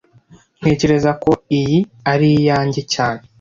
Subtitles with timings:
[0.59, 1.77] Ntekereza ko iyi
[2.11, 3.21] ari iyanjye cyane